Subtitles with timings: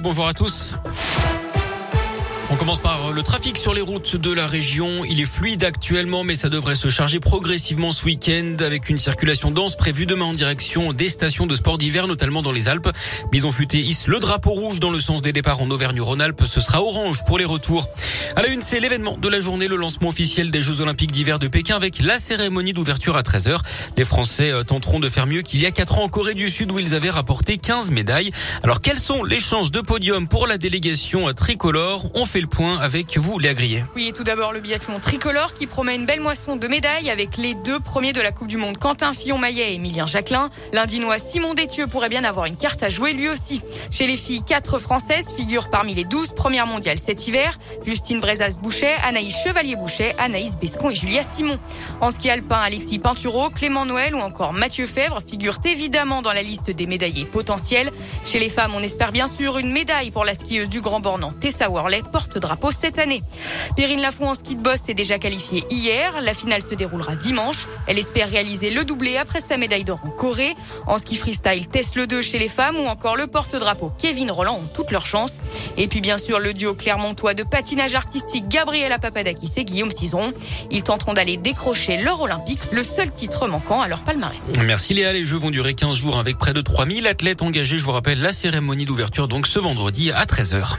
[0.00, 0.76] Bonjour à tous.
[2.52, 5.06] On commence par le trafic sur les routes de la région.
[5.06, 9.50] Il est fluide actuellement, mais ça devrait se charger progressivement ce week-end avec une circulation
[9.50, 12.90] dense prévue demain en direction des stations de sport d'hiver, notamment dans les Alpes.
[13.32, 16.44] Bison futé hisse le drapeau rouge dans le sens des départs en Auvergne-Rhône-Alpes.
[16.44, 17.88] Ce sera orange pour les retours.
[18.36, 21.38] À la une, c'est l'événement de la journée, le lancement officiel des Jeux Olympiques d'hiver
[21.38, 23.60] de Pékin avec la cérémonie d'ouverture à 13h.
[23.96, 26.48] Les Français euh, tenteront de faire mieux qu'il y a 4 ans en Corée du
[26.48, 28.30] Sud où ils avaient rapporté 15 médailles.
[28.62, 32.10] Alors, quelles sont les chances de podium pour la délégation euh, tricolore?
[32.14, 33.84] On fait le point avec vous, Léa Grillet.
[33.94, 37.54] Oui, tout d'abord le biathlon tricolore qui promet une belle moisson de médailles avec les
[37.54, 40.50] deux premiers de la Coupe du Monde, Quentin Fillon-Maillet et Emilien Jacquelin.
[40.72, 43.62] L'Indinois Simon Détieux pourrait bien avoir une carte à jouer lui aussi.
[43.92, 47.58] Chez les filles, quatre Françaises figurent parmi les 12 premières mondiales cet hiver.
[47.84, 51.58] Justine Brezas-Boucher, Anaïs Chevalier-Boucher, Anaïs Bescon et Julia Simon.
[52.00, 56.42] En ski alpin, Alexis Pinturo, Clément Noël ou encore Mathieu Fèvre figurent évidemment dans la
[56.42, 57.92] liste des médaillés potentiels.
[58.26, 61.32] Chez les femmes, on espère bien sûr une médaille pour la skieuse du Grand Bornand,
[61.40, 63.22] Tessa Worley, porte-drapeau cette année.
[63.76, 66.20] Perrine Lafont en ski de boss s'est déjà qualifiée hier.
[66.20, 67.66] La finale se déroulera dimanche.
[67.86, 70.54] Elle espère réaliser le doublé après sa médaille d'or en Corée.
[70.86, 74.56] En ski freestyle, Tess le 2 chez les femmes ou encore le porte-drapeau Kevin Roland
[74.56, 75.40] ont toutes leurs chances.
[75.76, 80.32] Et puis bien sûr le duo clermontois de patinage artistique Gabriela Papadakis et Guillaume Cizeron.
[80.70, 84.52] Ils tenteront d'aller décrocher l'or olympique, le seul titre manquant à leur palmarès.
[84.64, 85.12] Merci Léa.
[85.12, 87.78] Les Jeux vont durer 15 jours avec près de 3000 athlètes engagés.
[87.78, 90.76] Je vous rappelle la cérémonie d'ouverture donc ce vendredi à 13h.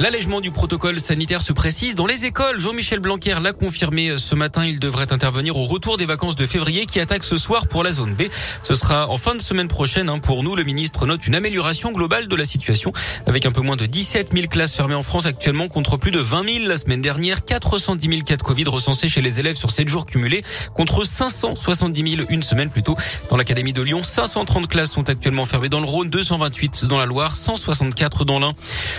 [0.00, 2.60] L'allègement du protocole sanitaire se précise dans les écoles.
[2.60, 4.64] Jean-Michel Blanquer l'a confirmé ce matin.
[4.64, 7.90] Il devrait intervenir au retour des vacances de février qui attaquent ce soir pour la
[7.90, 8.22] zone B.
[8.62, 10.08] Ce sera en fin de semaine prochaine.
[10.08, 10.20] Hein.
[10.20, 12.92] Pour nous, le ministre note une amélioration globale de la situation
[13.26, 16.20] avec un peu moins de 17 000 classes fermées en France actuellement contre plus de
[16.20, 17.44] 20 000 la semaine dernière.
[17.44, 22.10] 410 000 cas de Covid recensés chez les élèves sur 7 jours cumulés contre 570
[22.18, 22.96] 000 une semaine plus tôt.
[23.30, 27.06] Dans l'académie de Lyon, 530 classes sont actuellement fermées dans le Rhône, 228 dans la
[27.06, 28.54] Loire, 164 dans l'Ain.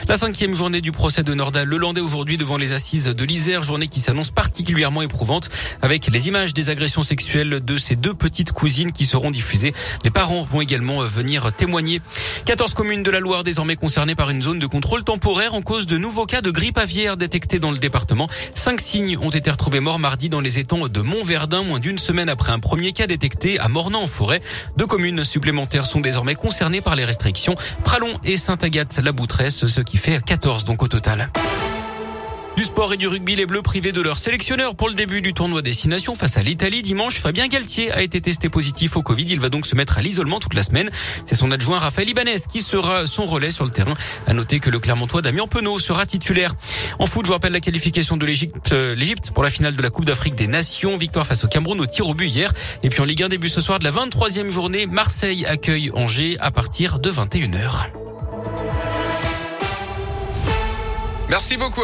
[0.10, 3.62] La cinquième journée du du procès de Nordal Lelandais aujourd'hui devant les assises de l'Isère,
[3.62, 5.52] journée qui s'annonce particulièrement éprouvante
[5.84, 9.72] avec les images des agressions sexuelles de ces deux petites cousines qui seront diffusées.
[10.04, 12.02] Les parents vont également venir témoigner.
[12.46, 15.86] 14 communes de la Loire désormais concernées par une zone de contrôle temporaire en cause
[15.86, 18.28] de nouveaux cas de grippe aviaire détectés dans le département.
[18.56, 22.30] Cinq signes ont été retrouvés morts mardi dans les étangs de Montverdun, moins d'une semaine
[22.30, 24.42] après un premier cas détecté à Mornan en forêt.
[24.76, 27.54] Deux communes supplémentaires sont désormais concernées par les restrictions.
[27.84, 31.30] Pralon et Saint-Agathe-la-Boutresse, ce qui fait 14 donc au total.
[32.60, 35.34] Du sport et du rugby, les Bleus privés de leur sélectionneur pour le début du
[35.34, 37.16] tournoi destination face à l'Italie dimanche.
[37.16, 39.24] Fabien Galtier a été testé positif au Covid.
[39.30, 40.90] Il va donc se mettre à l'isolement toute la semaine.
[41.26, 43.94] C'est son adjoint Raphaël Ibanez qui sera son relais sur le terrain.
[44.28, 46.54] À noter que le Clermontois Damien Penaud sera titulaire.
[47.00, 49.82] En foot, je vous rappelle la qualification de l'Égypte, euh, l'Égypte pour la finale de
[49.82, 50.98] la Coupe d'Afrique des Nations.
[50.98, 52.52] Victoire face au Cameroun au tir au but hier.
[52.84, 56.36] Et puis en Ligue 1 début ce soir de la 23e journée, Marseille accueille Angers
[56.42, 58.09] à partir de 21h.
[61.30, 61.84] Merci beaucoup.